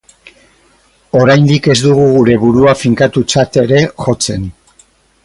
Oraindik 1.19 1.69
ez 1.73 1.75
dugu 1.87 2.07
gure 2.15 2.37
burua 2.45 2.73
finkatutzat 2.85 3.61
ere 3.65 3.83
jotzen. 4.07 4.49